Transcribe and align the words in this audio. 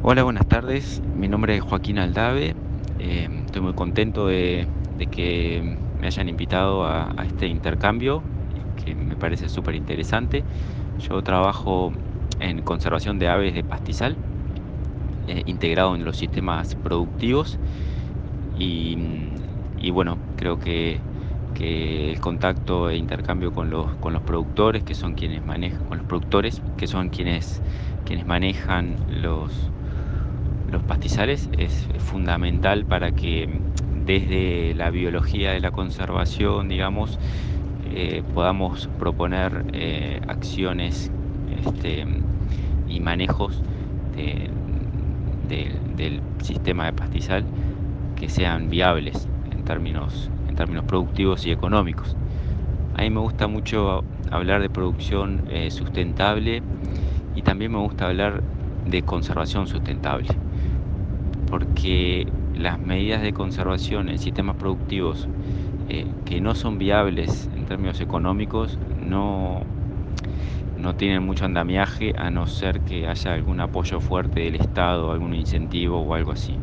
Hola, 0.00 0.22
buenas 0.22 0.46
tardes. 0.46 1.02
Mi 1.12 1.26
nombre 1.26 1.56
es 1.56 1.60
Joaquín 1.60 1.98
Aldave. 1.98 2.54
Eh, 3.00 3.28
estoy 3.46 3.62
muy 3.62 3.74
contento 3.74 4.28
de, 4.28 4.68
que 5.10 5.76
me 6.00 6.06
hayan 6.06 6.28
invitado 6.28 6.86
a, 6.86 7.12
este 7.26 7.48
intercambio, 7.48 8.22
que 8.84 8.94
me 8.94 9.16
parece 9.16 9.48
súper 9.48 9.74
interesante. 9.74 10.44
Yo 11.00 11.20
trabajo 11.22 11.92
en 12.38 12.62
conservación 12.62 13.18
de 13.18 13.28
aves 13.28 13.54
de 13.54 13.64
pastizal, 13.64 14.16
eh, 15.26 15.42
integrado 15.46 15.96
en 15.96 16.04
los 16.04 16.16
sistemas 16.16 16.76
productivos. 16.76 17.58
Y, 18.56 18.96
bueno, 19.90 20.16
creo 20.36 20.60
que, 20.60 21.00
el 21.58 22.20
contacto 22.20 22.88
e 22.88 22.96
intercambio 22.96 23.52
con 23.52 23.68
los, 23.68 23.90
con 23.96 24.12
los 24.12 24.22
productores, 24.22 24.84
que 24.84 24.94
son 24.94 25.14
quienes 25.14 25.44
manejan, 25.44 25.84
con 25.88 25.98
los 25.98 26.06
productores, 26.06 26.62
que 26.76 26.86
son 26.86 27.08
quienes, 27.08 27.60
quienes 28.04 28.28
manejan 28.28 28.94
los 29.08 29.72
los 30.70 30.82
pastizales 30.82 31.48
es 31.56 31.88
fundamental 31.98 32.84
para 32.84 33.12
que 33.12 33.48
desde 34.04 34.74
la 34.74 34.90
biología 34.90 35.52
de 35.52 35.60
la 35.60 35.70
conservación, 35.70 36.68
digamos, 36.68 37.18
eh, 37.90 38.22
podamos 38.34 38.88
proponer 38.98 39.64
eh, 39.72 40.20
acciones 40.26 41.10
este, 41.64 42.06
y 42.88 43.00
manejos 43.00 43.62
del 45.48 46.20
sistema 46.42 46.86
de 46.86 46.92
pastizal 46.92 47.44
que 48.16 48.28
sean 48.28 48.68
viables 48.68 49.28
en 49.50 49.64
términos, 49.64 50.28
en 50.48 50.56
términos 50.56 50.84
productivos 50.84 51.46
y 51.46 51.52
económicos. 51.52 52.16
A 52.96 53.02
mí 53.02 53.10
me 53.10 53.20
gusta 53.20 53.46
mucho 53.46 54.04
hablar 54.30 54.60
de 54.60 54.68
producción 54.68 55.44
eh, 55.50 55.70
sustentable 55.70 56.62
y 57.34 57.42
también 57.42 57.72
me 57.72 57.78
gusta 57.78 58.08
hablar 58.08 58.42
de 58.86 59.02
conservación 59.02 59.66
sustentable 59.66 60.28
porque 61.48 62.32
las 62.52 62.80
medidas 62.80 63.22
de 63.22 63.32
conservación 63.32 64.08
en 64.08 64.18
sistemas 64.18 64.56
productivos 64.56 65.28
eh, 65.88 66.12
que 66.24 66.40
no 66.40 66.54
son 66.54 66.78
viables 66.78 67.48
en 67.54 67.64
términos 67.66 68.00
económicos 68.00 68.78
no, 68.96 69.62
no 70.76 70.94
tienen 70.94 71.22
mucho 71.22 71.44
andamiaje 71.44 72.12
a 72.16 72.30
no 72.30 72.46
ser 72.46 72.80
que 72.82 73.06
haya 73.06 73.34
algún 73.34 73.60
apoyo 73.60 74.00
fuerte 74.00 74.40
del 74.40 74.56
Estado, 74.56 75.10
algún 75.12 75.34
incentivo 75.34 76.00
o 76.02 76.14
algo 76.14 76.32
así. 76.32 76.60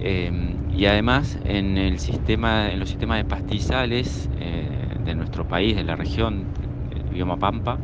Em, 0.00 0.58
y 0.68 0.86
además 0.86 1.38
en, 1.44 1.76
el 1.76 1.98
sistema, 1.98 2.70
en 2.72 2.78
los 2.78 2.88
sistemas 2.88 3.18
de 3.18 3.24
pastizales 3.24 4.28
eh, 4.36 4.96
de 5.00 5.14
nuestro 5.14 5.44
país, 5.44 5.76
de 5.76 5.84
la 5.84 5.96
región, 5.96 6.48
el 6.90 7.04
bioma 7.10 7.36
Pampa, 7.36 7.80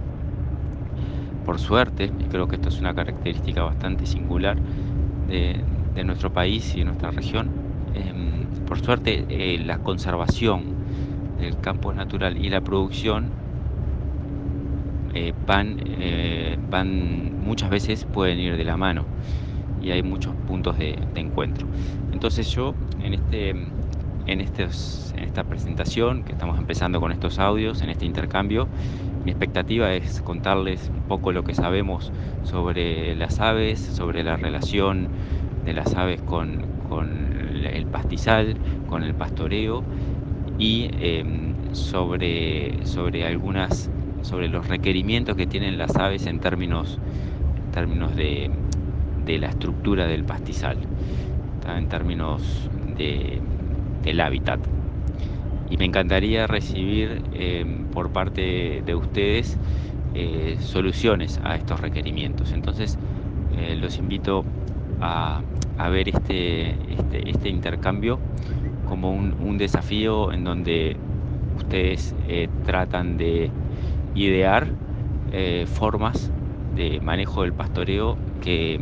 por 1.45 1.59
suerte, 1.59 2.13
y 2.19 2.27
creo 2.27 2.49
que 2.49 2.57
esto 2.57 2.69
es 2.71 2.81
una 2.81 2.95
característica 2.95 3.63
bastante 3.63 4.07
singular, 4.07 4.63
de, 5.35 6.05
nuestro 6.05 6.33
país 6.33 6.75
y 6.75 6.81
de 6.81 6.85
nuestra 6.87 7.11
región. 7.11 7.49
Em, 7.95 8.67
por 8.67 8.81
suerte, 8.81 9.25
eh, 9.29 9.59
la 9.59 9.79
conservación 9.79 10.63
del 11.39 11.59
campo 11.61 11.93
natural 11.93 12.37
y 12.37 12.49
la 12.49 12.61
producción 12.61 13.29
eh, 15.15 15.33
van, 15.47 15.81
eh, 15.87 16.59
van, 16.71 17.45
muchas 17.45 17.71
veces 17.71 18.05
pueden 18.05 18.39
ir 18.39 18.57
de 18.57 18.65
la 18.65 18.77
mano 18.77 19.05
y 19.81 19.91
hay 19.91 20.03
muchos 20.03 20.35
puntos 20.49 20.79
de, 20.79 20.99
encuentro. 21.15 21.67
Entonces 22.13 22.51
yo 22.51 22.75
en, 23.03 23.15
este, 23.15 23.51
en, 23.51 24.41
estos, 24.41 25.13
en 25.17 25.25
esta 25.25 25.45
presentación 25.45 26.25
que 26.25 26.33
estamos 26.33 26.59
empezando 26.59 27.01
con 27.01 27.13
estos 27.13 27.39
audios, 27.39 27.83
en 27.83 27.91
este 27.91 28.07
intercambio, 28.07 28.67
mi 29.25 29.31
expectativa 29.31 29.93
es 29.95 30.21
contarles 30.21 30.91
un 30.95 31.03
poco 31.09 31.33
lo 31.33 31.45
que 31.45 31.55
sabemos 31.55 32.13
sobre 32.43 33.17
las 33.17 33.41
aves, 33.41 33.81
sobre 33.81 34.23
la 34.23 34.37
relación 34.37 35.09
de 35.65 35.73
las 35.73 35.95
aves 35.95 36.21
con, 36.21 36.75
el 37.65 37.87
pastizal, 37.87 38.57
con 38.89 39.03
el 39.03 39.15
pastoreo 39.15 39.83
y 40.59 40.91
em, 41.01 41.55
sobre, 41.73 42.87
sobre 42.87 43.27
algunas 43.27 43.91
sobre 44.25 44.49
los 44.49 44.69
requerimientos 44.69 45.37
que 45.37 45.47
tienen 45.47 45.77
las 45.77 45.97
aves 45.97 46.27
en 46.27 46.41
términos, 46.41 46.99
términos 47.73 48.17
de, 48.17 48.51
la 49.27 49.49
estructura 49.49 50.07
del 50.07 50.25
pastizal, 50.25 50.79
en 51.69 51.89
términos 51.89 52.71
de, 52.97 53.41
del 54.03 54.21
hábitat 54.21 54.61
y 55.75 55.77
me 55.77 55.87
encantaría 55.87 56.47
recibir 56.47 57.21
em, 57.33 57.87
por 57.87 58.13
parte 58.13 58.81
de 58.87 58.95
ustedes 58.95 59.59
eh, 60.15 60.57
soluciones 60.61 61.41
a 61.43 61.57
estos 61.57 61.81
requerimientos. 61.81 62.53
Entonces 62.53 62.97
eh, 63.59 63.75
los 63.75 63.99
invito 63.99 64.45
a, 65.01 65.43
ver 65.91 66.09
este, 66.09 66.71
este, 66.93 67.29
este, 67.29 67.49
intercambio 67.49 68.21
como 68.89 69.11
un, 69.11 69.59
desafío 69.59 70.33
en 70.33 70.45
donde 70.45 70.97
ustedes 71.57 72.15
eh, 72.29 72.49
tratan 72.65 73.17
de 73.17 73.51
idear 74.15 74.69
formas 75.67 76.31
de 76.77 77.01
manejo 77.01 77.43
del 77.43 77.53
pastoreo 77.53 78.17
que, 78.41 78.79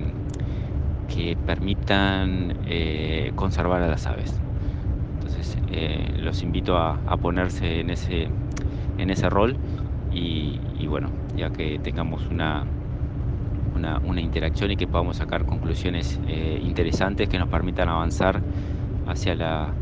que 1.08 1.34
permitan 1.47 2.54
conservar 3.34 3.81
a 3.81 3.88
las 3.88 4.06
aves. 4.06 4.42
Eh, 5.70 6.19
los 6.19 6.43
invito 6.43 6.76
a, 6.76 6.98
ponerse 7.16 7.81
en 7.81 7.91
ese, 7.91 8.28
en 8.98 9.10
ese 9.10 9.31
rol 9.31 9.56
y, 10.12 10.59
bueno, 10.87 11.09
ya 11.37 11.50
que 11.50 11.78
tengamos 11.78 12.26
una, 12.26 12.65
una, 14.04 14.20
interacción 14.20 14.70
y 14.70 14.76
que 14.76 14.87
podamos 14.87 15.16
sacar 15.16 15.47
conclusiones 15.47 16.20
eh, 16.28 16.60
interesantes 16.62 17.28
que 17.28 17.38
nos 17.38 17.48
permitan 17.48 17.88
avanzar 17.88 18.43
hacia 19.06 19.34
la 19.34 19.72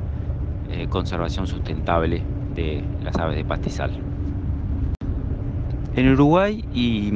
eh, 0.70 0.86
conservación 0.88 1.46
sustentable 1.46 2.22
de 2.54 2.84
las 3.02 3.16
aves 3.16 3.36
de 3.36 3.44
pastizal. 3.44 3.90
En 5.96 6.12
Uruguay 6.12 6.64
y, 6.72 7.12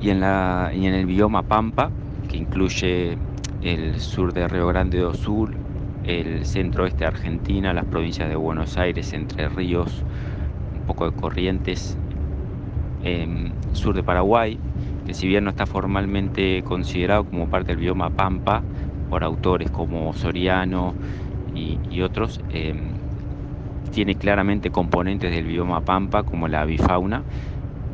y, 0.00 0.10
en 0.10 0.20
la, 0.20 0.72
y 0.74 0.86
en 0.86 0.94
el 0.94 1.04
bioma 1.04 1.42
Pampa, 1.42 1.90
que 2.30 2.38
incluye 2.38 3.18
el 3.62 4.00
sur 4.00 4.32
de 4.32 4.48
Río 4.48 4.66
Grande 4.68 4.98
do 4.98 5.12
Sul, 5.12 5.54
el 6.06 6.44
centro-oeste 6.44 7.00
de 7.00 7.06
Argentina, 7.06 7.72
las 7.72 7.86
provincias 7.86 8.28
de 8.28 8.36
Buenos 8.36 8.76
Aires, 8.76 9.12
Entre 9.12 9.48
Ríos, 9.48 10.02
un 10.74 10.86
poco 10.86 11.10
de 11.10 11.16
Corrientes, 11.16 11.96
em, 13.02 13.52
sur 13.72 13.94
de 13.94 14.02
Paraguay, 14.02 14.58
que 15.06 15.14
si 15.14 15.26
bien 15.26 15.44
no 15.44 15.50
está 15.50 15.66
formalmente 15.66 16.62
considerado 16.64 17.24
como 17.24 17.48
parte 17.48 17.72
del 17.72 17.78
bioma 17.78 18.10
Pampa 18.10 18.62
por 19.10 19.24
autores 19.24 19.70
como 19.70 20.12
Soriano 20.12 20.94
y, 21.54 22.00
otros, 22.00 22.40
em, 22.50 22.78
tiene 23.92 24.16
claramente 24.16 24.70
componentes 24.70 25.34
del 25.34 25.46
bioma 25.46 25.82
Pampa 25.82 26.24
como 26.24 26.48
la 26.48 26.62
avifauna, 26.62 27.22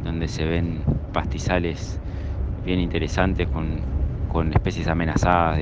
donde 0.03 0.28
se 0.28 0.47
ven 0.47 0.81
pastizales 1.12 2.00
bien 2.65 2.81
interesantes 2.81 3.49
con, 3.49 4.00
especies 4.54 4.88
amenazadas 4.88 5.60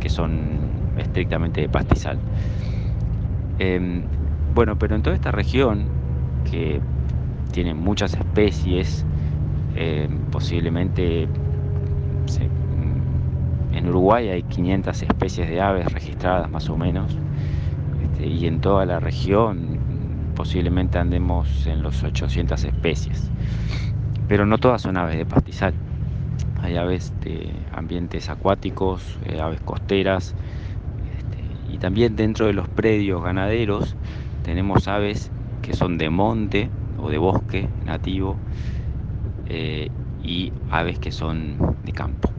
que 0.00 0.08
son 0.08 0.69
estrictamente 1.00 1.60
de 1.60 1.68
pastizal. 1.68 2.18
Em, 3.58 4.02
bueno, 4.54 4.76
pero 4.76 4.96
en 4.96 5.02
toda 5.02 5.14
esta 5.14 5.30
región, 5.30 5.84
que 6.50 6.80
tiene 7.52 7.74
muchas 7.74 8.14
especies, 8.14 9.04
em, 9.76 10.18
posiblemente 10.30 11.26
mm, 11.26 13.76
en 13.76 13.88
Uruguay 13.88 14.28
hay 14.28 14.42
500 14.42 15.02
especies 15.02 15.48
de 15.48 15.60
aves 15.60 15.92
registradas 15.92 16.50
más 16.50 16.68
o 16.70 16.76
menos, 16.76 17.16
este, 18.02 18.26
y 18.26 18.46
en 18.46 18.60
toda 18.60 18.86
la 18.86 19.00
región 19.00 19.78
posiblemente 20.34 20.98
andemos 20.98 21.66
en 21.66 21.82
los 21.82 22.02
800 22.02 22.64
especies, 22.64 23.30
pero 24.26 24.46
no 24.46 24.58
todas 24.58 24.82
son 24.82 24.96
aves 24.96 25.16
de 25.16 25.26
pastizal. 25.26 25.74
Hay 26.62 26.76
aves 26.76 27.12
de 27.20 27.52
ambientes 27.72 28.28
acuáticos, 28.28 29.18
eh, 29.24 29.40
aves 29.40 29.60
costeras, 29.60 30.34
y 31.72 31.78
también 31.78 32.16
dentro 32.16 32.46
de 32.46 32.52
los 32.52 32.68
predios 32.68 33.22
ganaderos 33.22 33.96
tenemos 34.44 34.88
aves 34.88 35.30
que 35.62 35.74
son 35.74 35.98
de 35.98 36.10
monte 36.10 36.68
o 36.98 37.10
de 37.10 37.18
bosque 37.18 37.68
nativo 37.84 38.36
eh, 39.48 39.88
y 40.22 40.52
aves 40.70 40.98
que 40.98 41.12
son 41.12 41.56
de 41.84 41.92
campo. 41.92 42.30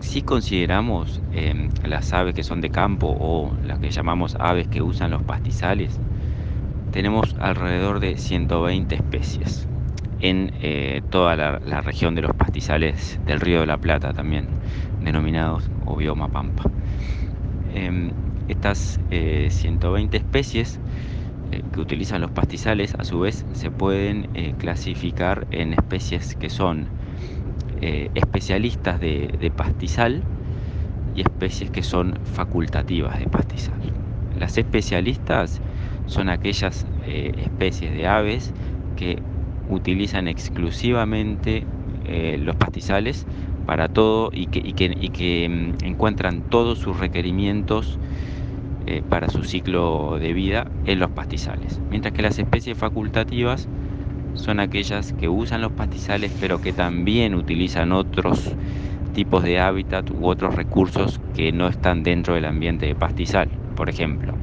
Si 0.00 0.22
consideramos 0.22 1.20
em, 1.32 1.68
las 1.84 2.12
aves 2.12 2.34
que 2.34 2.44
son 2.44 2.60
de 2.60 2.70
campo 2.70 3.16
o 3.18 3.52
las 3.64 3.78
que 3.78 3.90
llamamos 3.90 4.36
aves 4.38 4.68
que 4.68 4.82
usan 4.82 5.10
los 5.10 5.22
pastizales, 5.22 5.98
tenemos 6.92 7.34
alrededor 7.40 8.00
de 8.00 8.16
120 8.16 8.94
especies 8.94 9.66
en 10.20 10.52
eh, 10.62 11.02
toda 11.10 11.36
la, 11.36 11.60
la, 11.64 11.80
región 11.82 12.14
de 12.14 12.22
los 12.22 12.34
pastizales 12.34 13.20
del 13.26 13.40
Río 13.40 13.60
de 13.60 13.66
la 13.66 13.76
Plata 13.76 14.12
también, 14.12 14.46
denominados 15.02 15.70
o 15.84 15.96
bioma 15.96 16.28
pampa. 16.28 16.64
Em, 17.76 18.12
estas 18.48 18.98
120 19.10 20.16
eh, 20.16 20.20
especies 20.20 20.80
eh, 21.50 21.60
que 21.70 21.80
utilizan 21.80 22.22
los 22.22 22.30
pastizales 22.30 22.94
a 22.98 23.04
su 23.04 23.20
vez 23.20 23.44
se 23.52 23.70
pueden 23.70 24.30
eh, 24.32 24.54
clasificar 24.56 25.46
en 25.50 25.74
especies 25.74 26.36
que 26.36 26.48
son 26.48 26.88
especialistas 27.78 29.00
de, 29.00 29.52
pastizal 29.54 30.24
y 31.12 31.20
especies 31.20 31.70
que 31.70 31.82
son 31.82 32.14
facultativas 32.22 33.18
de 33.18 33.26
pastizal. 33.26 33.92
Las 34.32 34.56
especialistas 34.56 35.60
son 36.06 36.30
aquellas 36.30 36.86
especies 37.04 37.92
de 37.92 38.06
aves 38.06 38.54
que 38.94 39.22
utilizan 39.66 40.26
exclusivamente 40.26 41.66
los 42.38 42.56
pastizales 42.56 43.26
para 43.66 43.88
todo 43.88 44.30
y 44.32 44.46
que, 44.46 45.48
mm, 45.48 45.84
encuentran 45.84 46.42
todos 46.48 46.78
sus 46.78 46.98
requerimientos 46.98 47.98
para 49.08 49.28
su 49.28 49.42
ciclo 49.42 50.16
de 50.20 50.32
vida 50.32 50.70
en 50.84 51.00
los 51.00 51.10
pastizales. 51.10 51.80
Mientras 51.90 52.14
que 52.14 52.22
las 52.22 52.38
especies 52.38 52.78
facultativas 52.78 53.68
son 54.34 54.60
aquellas 54.60 55.12
que 55.12 55.28
usan 55.28 55.60
los 55.60 55.72
pastizales 55.72 56.32
pero 56.38 56.60
que 56.60 56.72
también 56.72 57.34
utilizan 57.34 57.90
otros 57.90 58.56
tipos 59.12 59.42
de 59.42 59.58
hábitat 59.58 60.10
u 60.10 60.28
otros 60.28 60.54
recursos 60.54 61.18
que 61.34 61.50
no 61.50 61.66
están 61.68 62.04
dentro 62.04 62.34
del 62.34 62.44
ambiente 62.44 62.86
de 62.86 62.94
pastizal. 62.94 63.48
Por 63.74 63.88
ejemplo, 63.88 64.34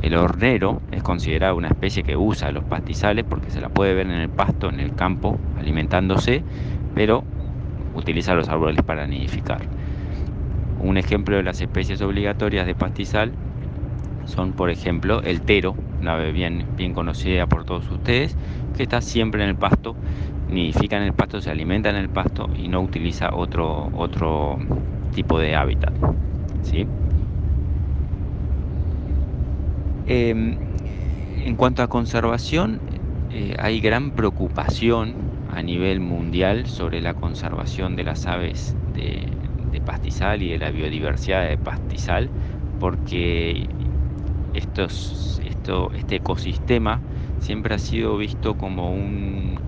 el 0.00 0.16
hornero 0.16 0.80
es 0.90 1.02
considerado 1.02 1.56
una 1.56 1.68
especie 1.68 2.02
que 2.02 2.16
usa 2.16 2.52
los 2.52 2.64
pastizales 2.64 3.24
porque 3.28 3.50
se 3.50 3.60
la 3.60 3.68
puede 3.68 3.94
ver 3.94 4.06
en 4.06 4.12
el 4.12 4.30
pasto, 4.30 4.68
en 4.70 4.80
el 4.80 4.94
campo, 4.94 5.38
alimentándose, 5.58 6.44
pero 6.94 7.24
utiliza 7.96 8.34
los 8.34 8.48
árboles 8.48 8.82
para 8.82 9.06
nidificar. 9.06 9.60
Un 10.80 10.98
ejemplo 10.98 11.36
de 11.36 11.42
las 11.42 11.60
especies 11.60 12.00
obligatorias 12.02 12.66
de 12.66 12.74
pastizal 12.74 13.32
son, 14.26 14.52
por 14.52 14.70
ejemplo, 14.70 15.22
el 15.22 15.40
tero, 15.40 15.74
una 16.00 16.14
ave 16.14 16.32
bien, 16.32 16.64
conocida 16.94 17.46
por 17.46 17.64
todos 17.64 17.90
ustedes, 17.90 18.36
que 18.76 18.82
está 18.82 19.00
siempre 19.00 19.42
en 19.42 19.50
el 19.50 19.56
pasto, 19.56 19.96
nidifica 20.50 20.96
en 20.96 21.04
el 21.04 21.12
pasto, 21.12 21.40
se 21.40 21.50
alimenta 21.50 21.90
en 21.90 21.96
el 21.96 22.08
pasto 22.08 22.48
y 22.56 22.68
no 22.68 22.80
utiliza 22.80 23.30
otro, 23.32 23.88
otro 23.94 24.58
tipo 25.14 25.38
de 25.38 25.56
hábitat. 25.56 25.92
¿sí? 26.62 26.86
Em, 30.06 30.56
en 31.44 31.56
cuanto 31.56 31.82
a 31.82 31.88
conservación, 31.88 32.80
eh, 33.30 33.54
hay 33.58 33.80
gran 33.80 34.12
preocupación 34.12 35.35
a 35.56 35.62
nivel 35.62 36.00
mundial 36.00 36.66
sobre 36.66 37.00
la 37.00 37.14
conservación 37.14 37.96
de 37.96 38.04
las 38.04 38.26
aves 38.26 38.76
de, 38.92 39.26
pastizal 39.86 40.42
y 40.42 40.50
de 40.50 40.58
la 40.58 40.70
biodiversidad 40.70 41.48
de 41.48 41.56
pastizal, 41.56 42.28
porque 42.78 43.66
esto, 44.52 44.84
este 45.94 46.16
ecosistema 46.16 47.00
siempre 47.40 47.74
ha 47.74 47.78
sido 47.78 48.18
visto 48.18 48.54
como 48.54 48.92
un, 48.92 49.58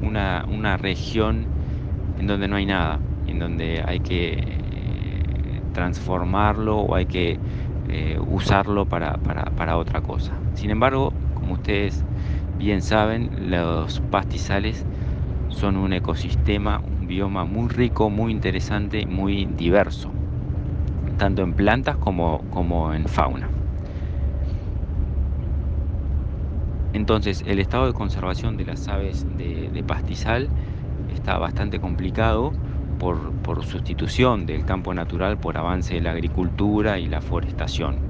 una, 0.00 0.76
región 0.76 1.46
en 2.20 2.26
donde 2.28 2.46
no 2.46 2.56
hay 2.56 2.66
nada, 2.66 3.00
en 3.26 3.40
donde 3.40 3.82
hay 3.84 3.98
que 3.98 4.32
eh, 4.34 5.60
transformarlo 5.72 6.78
o 6.78 6.94
hay 6.94 7.06
que 7.06 7.36
eh, 7.88 8.16
usarlo 8.28 8.84
para, 8.84 9.14
para 9.14 9.76
otra 9.76 10.00
cosa. 10.02 10.32
Sin 10.54 10.70
embargo, 10.70 11.12
como 11.34 11.54
ustedes 11.54 12.04
bien 12.58 12.82
saben, 12.82 13.50
los 13.50 14.00
pastizales 14.00 14.84
son 15.48 15.76
un 15.76 15.92
ecosistema, 15.92 16.80
un 16.82 17.06
bioma 17.06 17.44
muy 17.44 17.68
rico, 17.68 18.10
muy 18.10 18.32
interesante, 18.32 19.06
muy 19.06 19.46
diverso 19.46 20.10
tanto 21.16 21.42
en 21.42 21.54
plantas 21.54 21.96
como, 21.96 22.44
como 22.50 22.92
en 22.92 23.06
fauna. 23.06 23.48
Entonces, 26.92 27.42
el 27.46 27.58
estado 27.58 27.86
de 27.86 27.92
conservación 27.92 28.56
de 28.56 28.64
las 28.64 28.88
aves 28.88 29.26
de, 29.36 29.84
pastizal 29.86 30.48
está 31.14 31.38
bastante 31.38 31.78
complicado 31.78 32.52
por, 32.98 33.64
sustitución 33.64 34.46
del 34.46 34.64
campo 34.64 34.94
natural 34.94 35.36
por 35.36 35.58
avance 35.58 35.94
de 35.94 36.00
la 36.00 36.12
agricultura 36.12 36.98
y 36.98 37.06
la 37.06 37.20
forestación. 37.20 38.05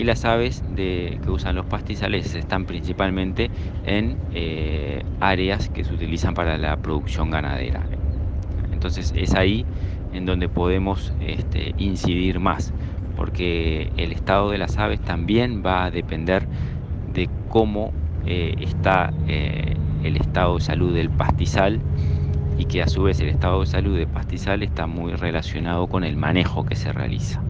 Y 0.00 0.04
las 0.04 0.24
aves 0.24 0.64
que 0.76 1.20
usan 1.28 1.56
los 1.56 1.66
pastizales 1.66 2.34
están 2.34 2.64
principalmente 2.64 3.50
en 3.84 4.16
eh, 4.32 5.02
áreas 5.20 5.68
que 5.68 5.84
se 5.84 5.92
utilizan 5.92 6.32
para 6.32 6.56
la 6.56 6.78
producción 6.78 7.30
ganadera. 7.30 7.82
Entonces 8.72 9.12
es 9.14 9.34
ahí 9.34 9.66
en 10.14 10.24
donde 10.24 10.48
podemos 10.48 11.12
este, 11.20 11.74
incidir 11.76 12.40
más, 12.40 12.72
porque 13.14 13.92
el 13.98 14.12
estado 14.12 14.50
de 14.50 14.56
las 14.56 14.78
aves 14.78 15.02
también 15.02 15.62
va 15.62 15.84
a 15.84 15.90
depender 15.90 16.46
de 17.12 17.28
cómo 17.50 17.92
eh, 18.24 18.54
está 18.58 19.12
eh, 19.28 19.76
el 20.02 20.16
estado 20.16 20.54
de 20.54 20.60
salud 20.62 20.94
del 20.94 21.10
pastizal 21.10 21.78
y 22.56 22.64
que 22.64 22.80
a 22.80 22.88
su 22.88 23.02
vez 23.02 23.20
el 23.20 23.28
estado 23.28 23.60
de 23.60 23.66
salud 23.66 23.98
del 23.98 24.08
pastizal 24.08 24.62
está 24.62 24.86
muy 24.86 25.12
relacionado 25.12 25.88
con 25.88 26.04
el 26.04 26.16
manejo 26.16 26.64
que 26.64 26.74
se 26.74 26.90
realiza. 26.90 27.42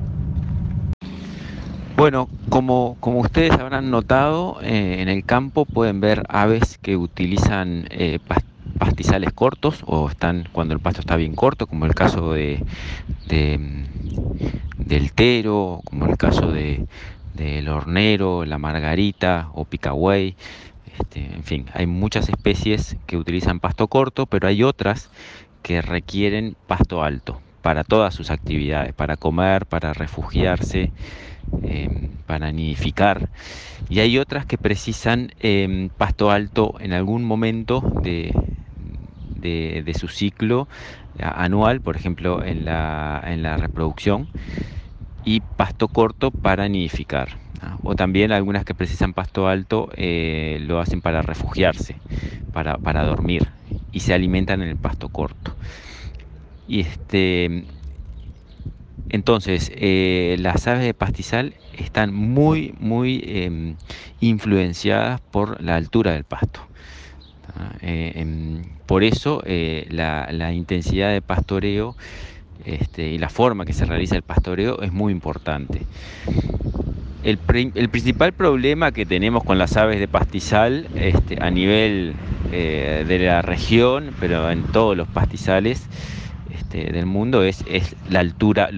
Bueno, 2.01 2.31
como, 2.49 2.97
como 2.99 3.21
ustedes 3.21 3.51
habrán 3.51 3.91
notado, 3.91 4.59
eh, 4.63 5.03
en 5.03 5.11
el 5.11 5.23
campo 5.23 5.67
pueden 5.67 6.01
ver 6.01 6.23
aves 6.31 6.79
que 6.79 6.97
utilizan 6.97 7.87
pastizales 8.27 8.45
pastizales 8.79 9.33
cortos 9.35 9.83
o 9.85 10.09
están 10.09 10.49
cuando 10.51 10.73
el 10.73 10.81
pasto 10.81 11.01
está 11.01 11.17
bien 11.17 11.35
corto, 11.35 11.67
como 11.67 11.85
el 11.85 11.95
caso 11.95 12.33
de, 12.33 12.65
del 14.79 15.13
tero, 15.13 15.83
como 15.85 16.07
el 16.07 16.17
caso 16.17 16.51
de, 16.51 16.87
del 17.35 17.69
hornero, 17.69 18.47
la 18.47 18.57
margarita 18.57 19.51
o 19.53 19.67
picahuey. 19.67 20.37
Este, 20.99 21.27
en 21.35 21.45
fin, 21.45 21.67
hay 21.75 21.87
muchas 21.87 22.31
especies 22.31 22.97
que 23.07 23.19
utilizan 23.19 23.61
pasto 23.61 23.89
corto, 23.89 24.25
pero 24.25 24.49
hay 24.49 24.63
otras 24.63 25.11
que 25.63 25.83
requieren 25.83 26.57
pasto 26.67 27.03
alto 27.03 27.43
para 27.61 27.85
todas 27.85 28.15
sus 28.15 28.31
actividades, 28.31 28.95
para 28.95 29.19
comer, 29.19 29.67
para 29.67 29.93
refugiarse, 29.93 30.93
em, 31.63 32.09
para 32.27 32.53
nidificar. 32.53 33.29
Y 33.89 34.01
hay 34.01 34.19
otras 34.19 34.47
que 34.47 34.59
precisan 34.59 35.33
em, 35.41 35.89
pasto 35.89 36.31
alto 36.31 36.75
en 36.81 36.93
algún 36.93 37.25
momento 37.25 37.81
de, 38.03 38.33
de, 39.41 39.95
su 39.95 40.09
ciclo 40.09 40.69
anual, 41.19 41.81
por 41.81 41.97
ejemplo, 41.97 42.45
en 42.45 42.65
la, 42.65 43.23
en 43.27 43.43
la 43.43 43.57
reproducción, 43.57 44.29
y 45.25 45.41
pasto 45.41 45.89
corto 45.89 46.31
para 46.31 46.69
nidificar. 46.69 47.37
O 47.83 47.95
también 47.95 48.33
algunas 48.33 48.65
que 48.65 48.75
precisan 48.75 49.13
pasto 49.13 49.49
alto 49.49 49.91
eh, 49.97 50.59
lo 50.63 50.81
hacen 50.81 51.01
para 51.01 51.23
refugiarse, 51.23 51.97
para, 52.53 52.79
para, 52.79 53.05
dormir, 53.05 53.49
y 53.93 54.01
se 54.01 54.15
alimentan 54.15 54.63
en 54.63 54.69
el 54.69 54.77
pasto 54.77 55.09
corto. 55.09 55.55
Y 56.67 56.81
este, 56.81 57.65
entonces, 59.13 59.73
eh, 59.75 60.37
las 60.39 60.67
aves 60.69 60.85
de 60.85 60.95
pastizal 60.95 61.55
están 61.77 62.15
muy, 62.15 62.75
muy 62.79 63.23
em, 63.27 63.75
influenciadas 64.21 65.21
por 65.21 65.61
la 65.63 65.77
altura 65.77 66.13
del 66.13 66.25
pasto. 66.25 66.61
Eh, 67.83 68.63
por 68.87 69.03
eso 69.03 69.43
eh, 69.45 69.87
la, 69.91 70.53
intensidad 70.53 71.13
de 71.13 71.21
pastoreo 71.21 71.97
este, 72.65 73.09
y 73.09 73.19
la 73.19 73.29
forma 73.29 73.65
que 73.67 73.73
se 73.73 73.85
realiza 73.85 74.15
el 74.15 74.23
pastoreo 74.23 74.81
es 74.83 74.93
muy 74.93 75.13
importante. 75.13 75.83
El, 77.25 77.39
principal 77.39 78.33
problema 78.33 78.93
que 78.93 79.05
tenemos 79.05 79.43
con 79.45 79.59
las 79.59 79.77
aves 79.77 79.99
de 79.99 80.09
pastizal 80.09 80.87
este, 80.95 81.43
a 81.43 81.51
nivel 81.51 82.15
de 82.51 83.19
la 83.19 83.43
región, 83.43 84.11
pero 84.19 84.51
en 84.51 84.63
todos 84.65 84.97
los 84.97 85.07
pastizales 85.07 85.89
este, 86.73 86.93
del 86.93 87.07
mundo, 87.07 87.43
es, 87.43 87.65
la 88.09 88.21
altura, 88.21 88.71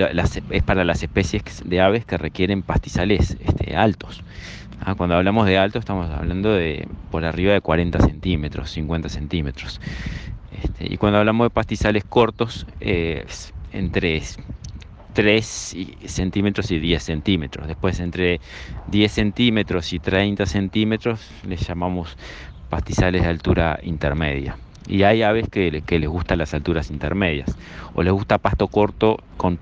es 0.50 0.62
para 0.62 0.82
las 0.82 1.02
especies 1.02 1.62
de 1.62 1.80
aves 1.82 2.06
que 2.06 2.16
requieren 2.16 2.62
pastizales 2.62 3.36
altos. 3.76 4.22
Ah, 4.80 4.94
cuando 4.94 5.14
hablamos 5.14 5.46
de 5.46 5.58
alto 5.58 5.78
estamos 5.78 6.10
hablando 6.10 6.54
de 6.54 6.88
por 7.10 7.26
arriba 7.26 7.52
de 7.52 7.60
40 7.60 8.00
centímetros, 8.00 8.70
50 8.70 9.10
centímetros. 9.10 9.78
Este, 10.62 10.92
y 10.92 10.96
cuando 10.96 11.18
hablamos 11.18 11.44
de 11.46 11.50
pastizales 11.50 12.04
cortos, 12.04 12.66
entre 12.80 14.22
3 15.12 15.76
centímetros 16.06 16.70
y 16.70 16.80
10 16.80 17.02
centímetros. 17.02 17.66
Después 17.68 18.00
entre 18.00 18.40
10 18.88 19.12
centímetros 19.12 19.92
y 19.92 19.98
30 19.98 20.46
centímetros 20.46 21.20
les 21.46 21.60
llamamos 21.66 22.16
pastizales 22.70 23.22
de 23.22 23.28
altura 23.28 23.78
intermedia. 23.82 24.56
Y 24.88 25.04
hay 25.04 25.22
aves 25.22 25.48
que, 25.48 25.70
les 25.70 26.08
gustan 26.08 26.38
las 26.38 26.54
alturas 26.54 26.90
intermedias 26.90 27.56
o 27.94 28.02
les 28.02 28.12
gusta 28.12 28.38
pasto 28.38 28.68
corto 28.68 29.18
con, 29.36 29.58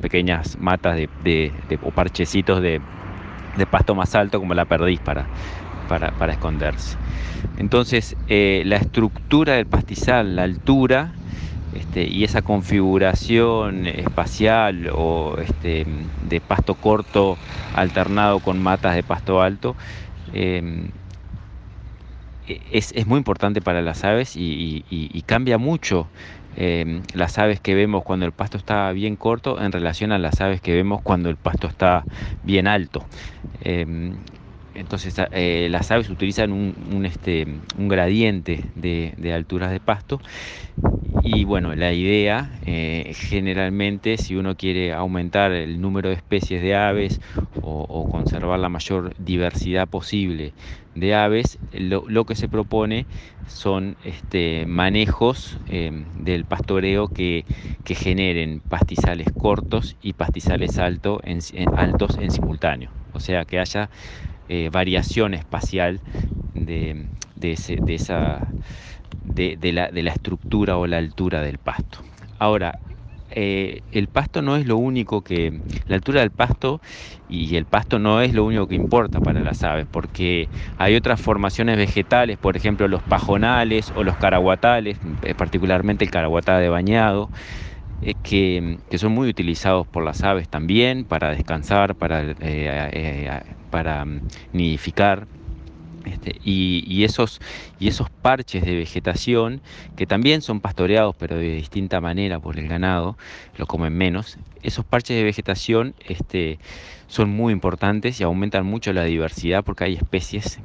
pequeñas 0.00 0.58
matas 0.58 0.96
de, 0.96 1.52
o 1.82 1.90
parchecitos 1.90 2.62
de 2.62 2.80
pasto 3.70 3.94
más 3.94 4.14
alto 4.14 4.38
como 4.38 4.54
la 4.54 4.64
perdiz 4.64 5.00
para, 5.00 5.26
esconderse. 6.30 6.96
Entonces, 7.58 8.16
eh, 8.28 8.62
la 8.64 8.76
estructura 8.76 9.54
del 9.54 9.66
pastizal, 9.66 10.36
la 10.36 10.44
altura 10.44 11.12
este, 11.74 12.04
y 12.06 12.24
esa 12.24 12.42
configuración 12.42 13.86
espacial 13.86 14.90
o 14.94 15.36
este, 15.38 15.86
de 16.28 16.40
pasto 16.40 16.74
corto 16.74 17.38
alternado 17.74 18.40
con 18.40 18.62
matas 18.62 18.94
de 18.94 19.02
pasto 19.02 19.42
alto, 19.42 19.74
em, 20.32 20.88
es, 22.46 23.06
muy 23.06 23.18
importante 23.18 23.60
para 23.60 23.82
las 23.82 24.04
aves 24.04 24.34
y, 24.36 25.24
cambia 25.26 25.58
mucho 25.58 26.06
em, 26.56 27.02
las 27.14 27.38
aves 27.38 27.60
que 27.60 27.74
vemos 27.74 28.02
cuando 28.04 28.26
el 28.26 28.32
pasto 28.32 28.58
está 28.58 28.90
bien 28.92 29.16
corto 29.16 29.60
en 29.60 29.72
relación 29.72 30.12
a 30.12 30.18
las 30.18 30.40
aves 30.40 30.60
que 30.60 30.74
vemos 30.74 31.00
cuando 31.02 31.30
el 31.30 31.36
pasto 31.36 31.66
está 31.66 32.04
bien 32.44 32.66
alto. 32.66 33.04
Em, 33.62 34.14
entonces 34.74 35.14
eh, 35.32 35.68
las 35.70 35.90
aves 35.90 36.08
utilizan 36.08 36.52
un, 36.52 37.04
este, 37.04 37.46
un 37.76 37.88
gradiente 37.88 38.64
de, 38.74 39.32
alturas 39.32 39.70
de 39.70 39.80
pasto 39.80 40.20
y 41.22 41.44
bueno, 41.44 41.74
la 41.74 41.92
idea 41.92 42.58
eh, 42.64 43.12
generalmente 43.14 44.16
si 44.18 44.36
uno 44.36 44.56
quiere 44.56 44.92
aumentar 44.92 45.52
el 45.52 45.80
número 45.80 46.08
de 46.08 46.16
especies 46.16 46.62
de 46.62 46.74
aves 46.74 47.20
o, 47.60 48.08
conservar 48.10 48.58
la 48.58 48.68
mayor 48.68 49.14
diversidad 49.18 49.88
posible 49.88 50.54
de 50.94 51.14
aves, 51.14 51.58
lo, 51.72 52.24
que 52.24 52.34
se 52.34 52.48
propone 52.48 53.06
son 53.46 53.96
este, 54.04 54.66
manejos 54.66 55.58
em, 55.66 56.06
del 56.14 56.44
pastoreo 56.44 57.08
que, 57.08 57.44
generen 57.84 58.60
pastizales 58.60 59.28
cortos 59.36 59.96
y 60.00 60.14
pastizales 60.14 60.78
altos 60.78 61.20
en 61.24 61.42
simultáneo. 62.30 62.90
O 63.12 63.20
sea, 63.20 63.44
que 63.44 63.58
haya 63.58 63.90
eh, 64.54 64.68
variación 64.70 65.32
espacial 65.32 66.02
de, 66.52 67.06
esa, 67.40 68.46
de, 69.24 69.72
la, 69.72 70.12
estructura 70.12 70.76
o 70.76 70.86
la 70.86 70.98
altura 70.98 71.40
del 71.40 71.56
pasto. 71.56 72.00
Ahora, 72.38 72.78
eh, 73.30 73.80
el 73.92 74.08
pasto 74.08 74.42
no 74.42 74.56
es 74.56 74.66
lo 74.66 74.76
único 74.76 75.22
que, 75.22 75.58
la 75.86 75.96
altura 75.96 76.20
del 76.20 76.32
pasto 76.32 76.82
y 77.30 77.56
el 77.56 77.64
pasto 77.64 77.98
no 77.98 78.20
es 78.20 78.34
lo 78.34 78.44
único 78.44 78.68
que 78.68 78.74
importa 78.74 79.20
para 79.20 79.40
las 79.40 79.64
aves, 79.64 79.86
porque 79.90 80.50
hay 80.76 80.96
otras 80.96 81.18
formaciones 81.18 81.78
vegetales, 81.78 82.36
por 82.36 82.54
ejemplo 82.54 82.88
los 82.88 83.02
pajonales 83.02 83.90
o 83.96 84.04
los 84.04 84.18
caraguatales, 84.18 84.98
eh, 85.22 85.34
particularmente 85.34 86.04
el 86.04 86.10
caraguatá 86.10 86.58
de 86.58 86.68
bañado, 86.68 87.30
que, 88.22 88.76
son 88.96 89.12
muy 89.12 89.30
utilizados 89.30 89.86
por 89.86 90.04
las 90.04 90.22
aves 90.22 90.46
también 90.50 91.06
para 91.06 91.30
descansar, 91.30 91.94
para 91.94 92.34
para 93.72 94.04
mm, 94.04 94.20
nidificar. 94.52 95.26
Este, 96.04 96.34
y, 96.42 97.04
esos, 97.04 97.40
y 97.78 97.86
esos 97.86 98.10
parches 98.10 98.64
de 98.64 98.74
vegetación 98.74 99.60
que 99.94 100.04
también 100.04 100.42
son 100.42 100.60
pastoreados 100.60 101.14
pero 101.16 101.36
de 101.36 101.54
distinta 101.54 102.00
manera 102.00 102.40
por 102.40 102.58
el 102.58 102.66
ganado, 102.66 103.16
lo 103.56 103.66
comen 103.66 103.96
menos, 103.96 104.36
esos 104.64 104.84
parches 104.84 105.16
de 105.16 105.22
vegetación 105.22 105.94
este, 106.08 106.58
son 107.06 107.30
muy 107.30 107.52
importantes 107.52 108.20
y 108.20 108.24
aumentan 108.24 108.66
mucho 108.66 108.92
la 108.92 109.04
diversidad 109.04 109.62
porque 109.62 109.84
hay 109.84 109.94
especies 109.94 110.58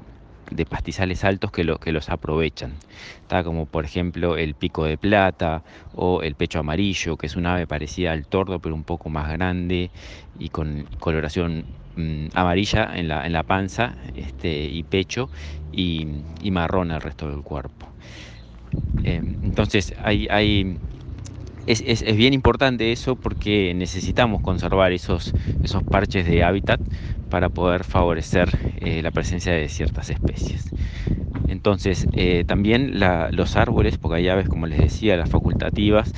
de 0.50 0.66
pastizales 0.66 1.24
altos 1.24 1.52
que, 1.52 1.72
que 1.82 1.92
los 1.92 2.10
aprovechan. 2.10 2.74
Está 3.22 3.44
como 3.44 3.68
por 3.68 3.86
ejemplo 3.86 4.38
el 4.38 4.56
pico 4.56 4.86
de 4.86 4.98
plata 4.98 5.62
o 5.94 6.24
el 6.24 6.34
pecho 6.34 6.60
amarillo, 6.60 7.16
que 7.18 7.28
es 7.28 7.36
un 7.36 7.46
ave 7.46 7.68
parecida 7.68 8.12
al 8.12 8.26
tordo 8.26 8.60
pero 8.60 8.74
un 8.74 8.84
poco 8.84 9.10
más 9.10 9.32
grande 9.32 9.92
y 10.40 10.50
con 10.50 10.88
coloración 11.00 11.66
Mm, 11.98 12.28
amarilla 12.36 12.92
en 12.96 13.08
la, 13.08 13.26
en 13.26 13.34
la 13.34 13.42
panza 13.42 13.98
este, 14.14 14.66
y 14.66 14.84
pecho 14.84 15.32
y, 15.72 16.06
marrón 16.52 16.92
el 16.92 17.02
resto 17.02 17.28
del 17.28 17.42
cuerpo. 17.42 17.88
Eh, 19.04 19.20
entonces 19.42 19.96
hay, 20.04 20.28
hay 20.30 20.78
es, 21.66 21.84
es, 21.86 22.04
es, 22.04 22.16
bien 22.16 22.34
importante 22.34 22.92
eso 22.92 23.16
porque 23.16 23.74
necesitamos 23.74 24.42
conservar 24.42 24.92
esos, 24.92 25.34
esos 25.64 25.82
parches 25.84 26.28
de 26.28 26.44
hábitat 26.44 26.80
para 27.30 27.50
poder 27.50 27.84
favorecer 27.84 28.54
eh, 28.80 29.02
la 29.02 29.10
presencia 29.10 29.54
de 29.54 29.68
ciertas 29.68 30.12
especies. 30.12 30.66
Entonces, 31.48 32.06
eh, 32.14 32.44
también 32.46 33.00
los 33.32 33.56
árboles, 33.56 33.98
porque 33.98 34.18
hay 34.18 34.30
aves, 34.30 34.48
como 34.48 34.68
les 34.68 34.80
decía, 34.80 35.18
las 35.18 35.30
facultativas, 35.30 36.14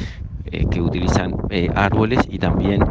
eh, 0.52 0.66
que 0.70 0.82
utilizan 0.82 1.36
eh, 1.50 1.70
árboles 1.76 2.22
y 2.30 2.40
también 2.40 2.84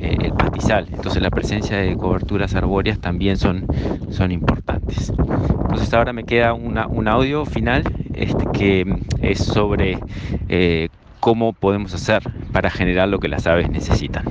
eh, 0.00 0.16
el 0.20 0.32
pastizal. 0.32 0.88
Entonces 0.92 1.22
la 1.22 1.30
presencia 1.30 1.76
de 1.76 1.96
coberturas 1.96 2.54
arbóreas 2.54 2.98
también 2.98 3.36
son, 3.36 3.66
son 4.10 4.32
importantes. 4.32 5.10
Entonces 5.10 5.92
ahora 5.94 6.12
me 6.12 6.24
queda 6.24 6.54
un 6.54 7.08
audio 7.08 7.44
final 7.44 7.84
este, 8.14 8.44
que 8.52 8.96
es 9.22 9.38
sobre 9.38 9.98
cómo 11.20 11.52
podemos 11.52 11.94
hacer 11.94 12.22
para 12.52 12.70
generar 12.70 13.08
lo 13.08 13.18
que 13.18 13.28
las 13.28 13.46
aves 13.46 13.70
necesitan. 13.70 14.24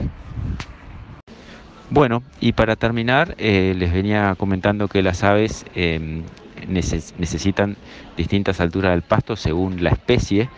Bueno, 1.90 2.24
y 2.40 2.54
para 2.54 2.76
terminar, 2.76 3.36
les 3.38 3.94
venía 3.94 4.36
comentando 4.38 4.88
que 4.88 5.02
las 5.02 5.24
aves 5.24 5.66
em, 5.76 6.24
necesitan 6.68 7.76
distintas 8.18 8.60
alturas 8.60 8.92
del 8.92 9.02
pasto 9.02 9.36
según 9.36 9.84
la 9.84 9.92
especie 9.92 10.50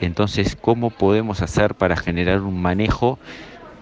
entonces, 0.00 0.56
¿cómo 0.60 0.90
podemos 0.90 1.42
hacer 1.42 1.74
para 1.74 1.96
generar 1.96 2.40
un 2.40 2.60
manejo 2.60 3.18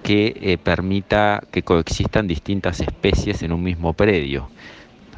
que 0.03 0.37
eh, 0.41 0.59
permita 0.59 1.43
que 1.51 1.63
coexistan 1.63 2.27
distintas 2.27 2.81
especies 2.81 3.43
en 3.43 3.53
un 3.53 3.63
mismo 3.63 3.93
predio? 3.93 4.49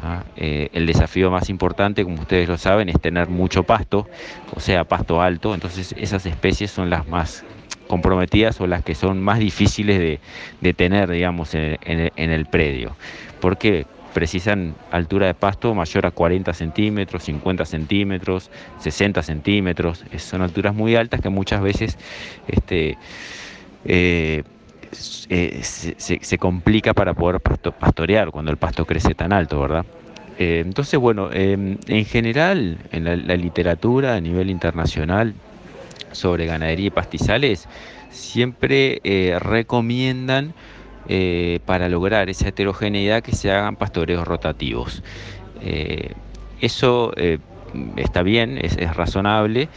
¿Ah? 0.03 0.25
Eh, 0.37 0.69
el 0.73 0.87
desafío 0.87 1.31
más 1.31 1.49
importante, 1.49 2.03
como 2.05 2.21
ustedes 2.21 2.49
lo 2.49 2.59
saben, 2.59 2.89
es 2.89 3.01
tener 3.01 3.29
mucho 3.29 3.63
pasto, 3.63 4.09
o 4.55 4.61
sea, 4.61 4.85
pasto 4.85 5.23
alto. 5.23 5.55
Entonces, 5.55 5.95
esas 5.97 6.27
especies 6.27 6.71
son 6.71 6.91
las 6.91 7.07
más 7.07 7.45
comprometidas 7.87 8.61
o 8.61 8.67
las 8.67 8.83
que 8.83 8.95
son 8.95 9.23
más 9.23 9.39
difíciles 9.39 10.21
de, 10.61 10.75
tener, 10.75 11.11
digamos, 11.11 11.55
en, 11.55 11.79
en 11.85 12.31
el 12.31 12.47
predio. 12.47 12.97
¿Por 13.41 13.59
qué? 13.59 13.87
Precisan 14.13 14.75
altura 14.91 15.27
de 15.27 15.35
pasto 15.35 15.75
mayor 15.75 16.07
a 16.07 16.11
40 16.11 16.53
centímetros, 16.53 17.25
50 17.25 17.65
centímetros, 17.65 18.51
60 18.81 19.23
centímetros. 19.23 20.05
Son 20.19 20.43
alturas 20.43 20.75
muy 20.75 20.97
altas 20.97 21.21
que 21.21 21.29
muchas 21.29 21.63
veces 21.63 21.99
este, 22.47 22.97
eh, 23.85 24.43
eh, 25.29 25.61
se, 25.63 26.39
complica 26.39 26.93
para 26.93 27.15
poder 27.15 27.41
pastorear 27.41 28.31
cuando 28.31 28.51
el 28.51 28.59
pasto 28.59 28.85
crece 28.85 29.15
tan 29.15 29.33
alto, 29.33 29.61
¿verdad? 29.61 29.87
Eh, 30.39 30.63
entonces, 30.65 30.99
bueno, 31.01 31.31
em, 31.33 31.79
en 31.89 32.05
general, 32.05 32.79
en 32.93 33.05
la, 33.05 33.17
la 33.17 33.37
literatura 33.37 34.15
a 34.15 34.21
nivel 34.21 34.51
internacional 34.51 35.35
sobre 36.13 36.47
ganadería 36.47 36.89
y 36.89 36.91
pastizales, 36.91 37.69
siempre 38.11 39.01
recomiendan 39.41 40.53
eh, 41.09 41.61
para 41.65 41.89
lograr 41.89 42.29
esa 42.31 42.49
heterogeneidad 42.49 43.23
que 43.23 43.33
se 43.33 43.51
hagan 43.51 43.77
pastoreos 43.77 44.27
rotativos. 44.27 45.03
Eh, 45.61 46.13
eso 46.61 47.13
eh, 47.17 47.39
está 47.97 48.23
bien, 48.23 48.59
es, 48.61 48.77
razonable, 48.95 49.69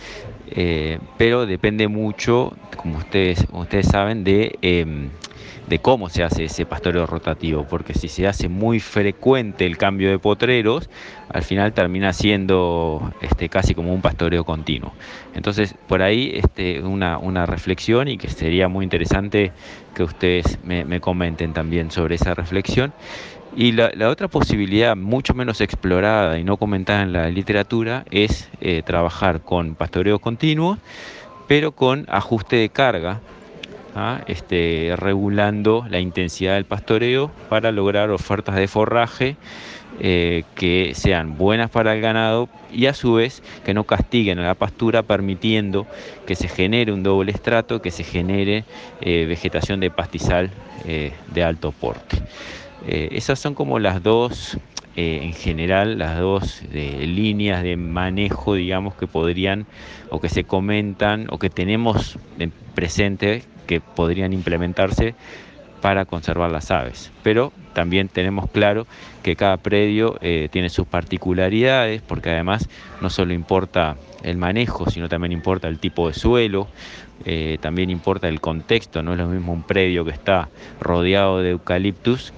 pero 1.17 1.45
depende 1.45 1.87
mucho, 1.87 2.53
como 2.77 2.99
ustedes, 2.99 3.45
ustedes 3.51 3.87
saben, 3.87 4.23
de 4.23 4.57
em, 4.61 5.09
de 5.67 5.79
cómo 5.79 6.09
se 6.09 6.23
hace 6.23 6.45
ese 6.45 6.65
pastoreo 6.65 7.05
rotativo, 7.05 7.65
porque 7.67 7.93
si 7.93 8.07
se 8.07 8.27
hace 8.27 8.49
muy 8.49 8.79
frecuente 8.79 9.65
el 9.65 9.77
cambio 9.77 10.09
de 10.09 10.19
potreros, 10.19 10.89
al 11.29 11.41
final 11.41 11.73
termina 11.73 12.13
siendo 12.13 13.13
este, 13.21 13.49
casi 13.49 13.73
como 13.73 13.93
un 13.93 14.01
pastoreo 14.01 14.43
continuo. 14.43 14.93
Entonces, 15.33 15.75
por 15.87 16.01
ahí 16.01 16.31
este, 16.35 16.81
una, 16.81 17.17
una 17.17 17.45
reflexión 17.45 18.07
y 18.07 18.17
que 18.17 18.29
sería 18.29 18.67
muy 18.67 18.83
interesante 18.83 19.51
que 19.95 20.03
ustedes 20.03 20.59
me, 20.63 20.99
comenten 20.99 21.53
también 21.53 21.89
sobre 21.89 22.15
esa 22.15 22.35
reflexión. 22.35 22.93
Y 23.55 23.71
la, 23.71 24.09
otra 24.09 24.27
posibilidad, 24.27 24.95
mucho 24.95 25.33
menos 25.33 25.61
explorada 25.61 26.37
y 26.37 26.43
no 26.43 26.57
comentada 26.57 27.03
en 27.03 27.13
la 27.13 27.29
literatura, 27.29 28.05
es 28.11 28.49
eh, 28.59 28.83
trabajar 28.85 29.41
con 29.41 29.75
pastoreo 29.75 30.19
continuo, 30.19 30.77
pero 31.47 31.71
con 31.71 32.05
ajuste 32.09 32.57
de 32.57 32.69
carga 32.69 33.21
¿ah? 33.95 34.21
este, 34.27 34.93
regulando 34.97 35.85
la 35.89 35.99
intensidad 35.99 36.55
del 36.55 36.65
pastoreo 36.65 37.31
para 37.49 37.71
lograr 37.71 38.11
ofertas 38.11 38.55
de 38.55 38.67
forraje 38.67 39.37
eh, 40.01 40.43
que 40.55 40.91
sean 40.93 41.37
buenas 41.37 41.69
para 41.69 41.93
el 41.95 42.01
ganado 42.01 42.49
y 42.73 42.87
a 42.87 42.93
su 42.93 43.13
vez 43.13 43.41
que 43.63 43.73
no 43.73 43.85
castiguen 43.85 44.39
a 44.39 44.43
la 44.43 44.55
pastura 44.55 45.03
permitiendo 45.03 45.87
que 46.27 46.35
se 46.35 46.49
genere 46.49 46.91
un 46.91 47.01
doble 47.01 47.31
estrato, 47.31 47.81
que 47.81 47.91
se 47.91 48.03
genere 48.03 48.65
eh, 48.99 49.25
vegetación 49.25 49.79
de 49.79 49.91
pastizal 49.91 50.51
eh, 50.85 51.13
de 51.33 51.43
alto 51.43 51.71
porte. 51.71 52.17
esas 52.85 53.39
son 53.39 53.55
como 53.55 53.79
las 53.79 54.03
dos 54.03 54.57
en 54.97 55.33
general 55.33 55.97
las 55.97 56.19
dos 56.19 56.61
líneas 56.71 57.63
de 57.63 57.75
manejo, 57.75 58.53
digamos, 58.53 58.95
que 58.95 59.07
podrían 59.07 59.65
o 60.09 60.21
que 60.21 60.29
se 60.29 60.45
comentan 60.45 61.27
o 61.29 61.37
que 61.37 61.49
tenemos 61.49 62.17
presente 62.75 63.43
que 63.65 63.81
podrían 63.81 64.33
implementarse 64.33 65.15
para 65.81 66.05
conservar 66.05 66.51
las 66.51 66.71
aves. 66.71 67.11
Pero 67.21 67.53
también 67.73 68.07
tenemos 68.07 68.49
claro 68.49 68.87
que 69.21 69.35
cada 69.35 69.57
predio 69.57 70.17
eh, 70.21 70.49
tiene 70.51 70.69
sus 70.69 70.87
particularidades, 70.87 72.01
porque 72.01 72.31
además 72.31 72.67
no 73.01 73.09
solo 73.09 73.33
importa 73.33 73.95
el 74.23 74.37
manejo, 74.37 74.89
sino 74.89 75.09
también 75.09 75.31
importa 75.31 75.67
el 75.67 75.77
tipo 75.77 76.07
de 76.07 76.15
suelo, 76.15 76.67
eh, 77.25 77.57
también 77.61 77.89
importa 77.89 78.27
el 78.27 78.41
contexto, 78.41 79.03
no 79.03 79.13
es 79.13 79.19
lo 79.19 79.27
mismo 79.27 79.53
un 79.53 79.63
predio 79.63 80.03
que 80.03 80.11
está 80.11 80.49
rodeado 80.81 81.41
de 81.41 81.51
eucaliptus 81.51 82.33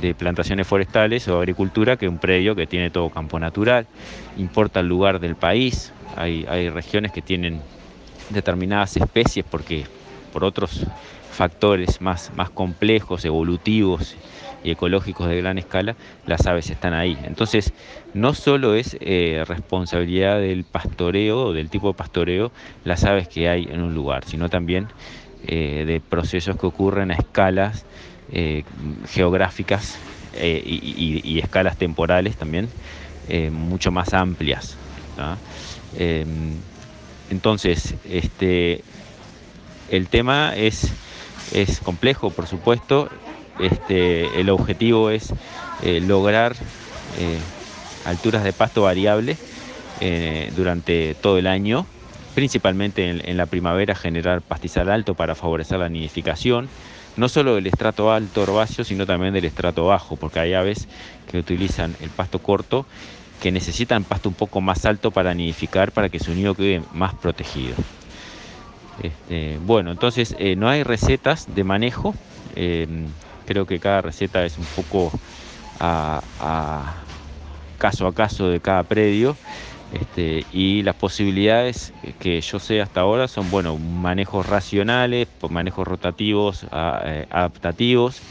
de 0.00 0.14
plantaciones 0.14 0.66
forestales 0.66 1.26
o 1.28 1.38
agricultura 1.38 1.96
que 1.96 2.08
un 2.08 2.18
predio 2.18 2.54
que 2.54 2.66
tiene 2.66 2.90
todo 2.90 3.10
campo 3.10 3.38
natural. 3.38 3.86
Importa 4.36 4.80
el 4.80 4.88
lugar 4.88 5.20
del 5.20 5.36
país, 5.36 5.92
hay, 6.16 6.46
hay 6.48 6.68
regiones 6.68 7.12
que 7.12 7.22
tienen 7.22 7.60
determinadas 8.30 8.96
especies 8.96 9.44
porque 9.48 9.84
por 10.34 10.44
otros 10.44 10.84
factores 11.30 12.00
más, 12.00 12.32
más 12.34 12.50
complejos, 12.50 13.24
evolutivos 13.24 14.16
y 14.64 14.72
ecológicos 14.72 15.28
de 15.28 15.36
gran 15.36 15.58
escala, 15.58 15.94
las 16.26 16.44
aves 16.48 16.70
están 16.70 16.92
ahí. 16.92 17.16
Entonces, 17.24 17.72
no 18.14 18.34
solo 18.34 18.74
es 18.74 18.96
eh, 19.00 19.44
responsabilidad 19.46 20.40
del 20.40 20.64
pastoreo, 20.64 21.52
del 21.52 21.70
tipo 21.70 21.86
de 21.86 21.94
pastoreo, 21.94 22.50
las 22.82 23.04
aves 23.04 23.28
que 23.28 23.48
hay 23.48 23.68
en 23.70 23.80
un 23.80 23.94
lugar, 23.94 24.24
sino 24.24 24.48
también 24.48 24.88
eh, 25.46 25.84
de 25.86 26.00
procesos 26.00 26.56
que 26.56 26.66
ocurren 26.66 27.12
a 27.12 27.14
escalas 27.14 27.84
eh, 28.32 28.64
geográficas 29.06 30.00
y, 30.36 31.38
escalas 31.38 31.76
temporales 31.76 32.36
también 32.36 32.68
mucho 33.52 33.92
más 33.92 34.12
amplias. 34.14 34.76
Em, 35.96 36.56
entonces, 37.30 37.94
este, 38.04 38.82
el 39.96 40.08
tema 40.08 40.54
es, 40.54 40.92
es 41.52 41.80
complejo, 41.80 42.30
por 42.30 42.46
supuesto, 42.46 43.08
este, 43.58 44.40
el 44.40 44.50
objetivo 44.50 45.10
es 45.10 45.32
eh, 45.82 46.00
lograr 46.00 46.54
eh, 47.18 47.38
alturas 48.04 48.44
de 48.44 48.52
pasto 48.52 48.82
variables 48.82 49.38
eh, 50.00 50.50
durante 50.56 51.14
todo 51.14 51.38
el 51.38 51.46
año, 51.46 51.86
principalmente 52.34 53.08
en, 53.08 53.36
la 53.36 53.46
primavera 53.46 53.94
generar 53.94 54.42
pastizal 54.42 54.90
alto 54.90 55.14
para 55.14 55.34
favorecer 55.34 55.78
la 55.78 55.88
nidificación, 55.88 56.68
no 57.16 57.28
solo 57.28 57.54
del 57.54 57.68
estrato 57.68 58.12
alto 58.12 58.42
herbáceo, 58.42 58.84
sino 58.84 59.06
también 59.06 59.32
del 59.32 59.44
estrato 59.44 59.86
bajo, 59.86 60.16
porque 60.16 60.40
hay 60.40 60.54
aves 60.54 60.88
que 61.30 61.38
utilizan 61.38 61.94
el 62.00 62.10
pasto 62.10 62.40
corto 62.40 62.86
que 63.40 63.52
necesitan 63.52 64.04
pasto 64.04 64.28
un 64.28 64.34
poco 64.34 64.60
más 64.60 64.84
alto 64.86 65.10
para 65.10 65.34
nidificar 65.34 65.92
para 65.92 66.08
que 66.08 66.18
su 66.18 66.34
nido 66.34 66.54
quede 66.54 66.82
más 66.92 67.14
protegido. 67.14 67.74
Este, 69.02 69.58
bueno, 69.60 69.90
entonces 69.92 70.36
no 70.56 70.68
hay 70.68 70.82
recetas 70.82 71.52
de 71.52 71.64
manejo. 71.64 72.14
Creo 73.46 73.66
que 73.66 73.78
cada 73.80 74.00
receta 74.02 74.44
es 74.44 74.56
un 74.58 74.66
poco 74.66 75.10
caso 77.78 78.06
a 78.06 78.14
caso 78.14 78.48
de 78.48 78.60
cada 78.60 78.84
predio. 78.84 79.36
Este, 79.92 80.44
y 80.50 80.82
las 80.82 80.96
posibilidades 80.96 81.92
que 82.18 82.40
yo 82.40 82.58
sé 82.58 82.80
hasta 82.80 83.02
ahora 83.02 83.28
son 83.28 83.48
bueno 83.50 83.76
manejos 83.78 84.44
racionales, 84.44 85.28
manejos 85.50 85.86
rotativos, 85.86 86.66
eh, 87.04 87.26
adaptativos, 87.30 88.22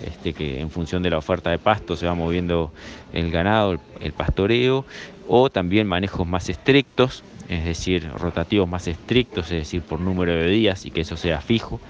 este, 0.00 0.32
que 0.32 0.60
en 0.60 0.70
función 0.70 1.02
de 1.02 1.10
la 1.10 1.18
oferta 1.18 1.50
de 1.50 1.58
pasto 1.58 1.96
se 1.96 2.06
va 2.06 2.14
moviendo 2.14 2.72
el 3.12 3.30
ganado, 3.30 3.78
el 4.00 4.12
pastoreo, 4.12 4.86
o 5.28 5.50
también 5.50 5.86
manejos 5.86 6.26
más 6.26 6.48
estrictos, 6.48 7.24
es 7.52 7.64
decir, 7.64 8.10
rotativos 8.10 8.68
más 8.68 8.88
estrictos, 8.88 9.46
es 9.46 9.58
decir, 9.58 9.82
por 9.82 10.00
número 10.00 10.32
de 10.34 10.48
días 10.48 10.86
y 10.86 10.90
que 10.90 11.02
eso 11.02 11.16
sea 11.16 11.40
fijo, 11.40 11.80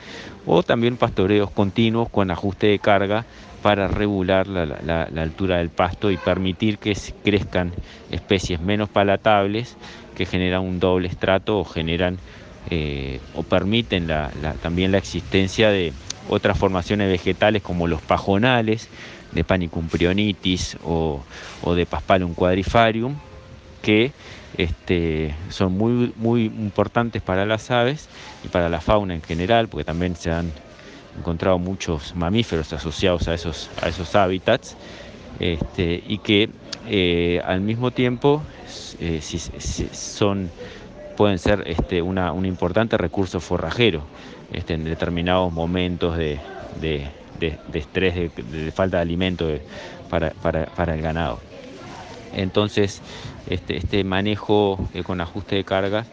o 0.47 0.63
también 0.63 0.97
pastoreos 0.97 1.51
continuos 1.51 2.09
con 2.09 2.31
ajuste 2.31 2.67
de 2.67 2.79
carga 2.79 3.25
para 3.63 3.87
regular 3.87 4.49
la, 4.49 5.03
altura 5.17 5.59
del 5.59 5.71
pasto 5.71 6.11
y 6.11 6.17
permitir 6.17 6.79
que 6.79 6.97
crezcan 7.23 7.73
especies 8.11 8.61
menos 8.61 8.89
palatables 8.89 9.77
que 10.17 10.27
generan 10.27 10.63
un 10.63 10.81
doble 10.81 11.09
estrato 11.09 11.61
o 11.61 11.65
generan 11.65 12.19
eh, 12.71 13.21
o 13.35 13.45
permiten 13.45 14.09
también 14.63 14.93
la 14.93 14.99
existencia 14.99 15.71
de 15.71 15.93
otras 16.29 16.59
formaciones 16.59 17.09
vegetales 17.09 17.63
como 17.63 17.87
los 17.87 18.03
pajonales 18.03 18.89
de 19.31 19.45
Panicum 19.45 19.89
prionitis 19.89 20.77
o, 20.85 21.23
o 21.63 21.75
de 21.75 21.87
Paspalum 21.87 22.35
quadrifarium 22.35 23.15
que 23.81 24.13
este, 24.57 25.35
son 25.49 25.77
muy, 25.77 26.13
muy 26.17 26.45
importantes 26.45 27.23
para 27.23 27.47
las 27.47 27.71
aves 27.71 28.09
y 28.45 28.49
para 28.49 28.69
la 28.69 28.81
fauna 28.81 29.15
en 29.15 29.23
general, 29.23 29.69
porque 29.69 29.85
también 29.85 30.17
se 30.17 30.31
han 30.31 30.53
encontrado 31.19 31.59
muchos 31.59 32.15
mamíferos 32.15 32.73
asociados 32.73 33.29
a 33.29 33.35
esos, 33.35 33.71
a 33.81 33.89
esos 33.89 34.15
hábitats, 34.15 34.77
este, 35.41 36.03
y 36.07 36.19
que 36.19 36.51
eh, 36.89 37.41
al 37.45 37.61
mismo 37.61 37.91
tiempo 37.91 38.43
eh, 39.01 39.21
son, 39.93 40.51
pueden 41.17 41.39
ser 41.39 41.65
este, 41.67 42.03
una, 42.03 42.33
un 42.33 42.47
importante 42.47 42.97
recurso 42.99 43.41
forrajero 43.41 44.03
en 44.53 44.85
determinados 44.85 45.51
momentos 45.53 46.17
de, 46.19 46.39
estrés, 47.73 48.15
de, 48.15 48.73
falta 48.75 48.99
de 48.99 49.03
alimento 49.03 49.49
para, 50.11 50.31
para 50.31 50.95
el 50.95 51.01
ganado. 51.01 51.41
Entonces, 52.35 53.03
este, 53.49 53.77
este 53.77 54.05
manejo 54.05 54.79
eh, 54.95 55.03
con 55.03 55.21
ajuste 55.21 55.57
de 55.57 55.65
cargas 55.65 56.07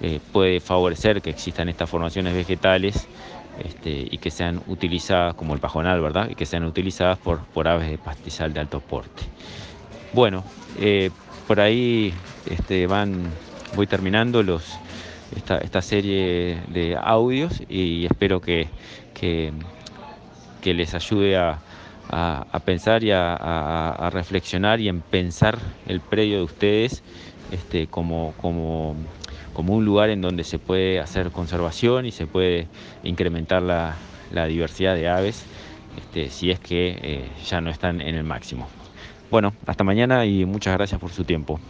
eh, 0.00 0.20
puede 0.32 0.60
favorecer 0.60 1.20
que 1.22 1.30
existan 1.30 1.68
estas 1.68 1.90
formaciones 1.90 2.34
vegetales 2.34 3.08
este, 3.64 4.06
y 4.10 4.18
que 4.18 4.30
sean 4.30 4.60
utilizadas 4.68 5.34
como 5.34 5.54
el 5.54 5.60
pajonal, 5.60 6.00
¿verdad? 6.00 6.28
Y 6.30 6.36
que 6.36 6.46
sean 6.46 6.64
utilizadas 6.64 7.18
por, 7.18 7.40
por 7.46 7.66
aves 7.66 7.90
de 7.90 7.98
pastizal 7.98 8.52
de 8.52 8.60
alto 8.60 8.80
porte. 8.80 9.24
Bueno, 10.12 10.44
eh, 10.78 11.10
por 11.48 11.60
ahí 11.60 12.14
este, 12.46 12.86
van, 12.86 13.24
voy 13.74 13.88
terminando 13.88 14.42
los, 14.44 14.78
esta, 15.34 15.82
serie 15.82 16.60
de 16.68 16.96
audios 16.96 17.60
y 17.68 18.06
espero 18.06 18.40
que, 18.40 18.68
que 19.14 19.52
les 20.62 20.94
ayude 20.94 21.36
a, 21.36 21.58
a, 22.10 22.60
pensar 22.64 23.04
y 23.04 23.10
a, 23.12 24.10
reflexionar 24.12 24.80
y 24.80 24.88
en 24.88 25.00
pensar 25.00 25.58
el 25.86 26.00
predio 26.00 26.38
de 26.38 26.42
ustedes 26.42 27.02
este, 27.52 27.86
como, 27.86 28.34
un 29.56 29.84
lugar 29.84 30.10
en 30.10 30.20
donde 30.20 30.44
se 30.44 30.58
puede 30.58 31.00
hacer 31.00 31.30
conservación 31.30 32.06
y 32.06 32.12
se 32.12 32.26
puede 32.26 32.68
incrementar 33.02 33.62
la, 33.62 33.96
diversidad 34.46 34.94
de 34.94 35.08
aves 35.08 35.44
este, 35.96 36.30
si 36.30 36.50
es 36.50 36.60
que 36.60 36.98
eh, 37.02 37.28
ya 37.46 37.60
no 37.60 37.70
están 37.70 38.00
en 38.00 38.14
el 38.14 38.24
máximo. 38.24 38.68
Bueno, 39.30 39.52
hasta 39.66 39.84
mañana 39.84 40.24
y 40.26 40.44
muchas 40.44 40.74
gracias 40.74 41.00
por 41.00 41.10
su 41.10 41.24
tiempo. 41.24 41.60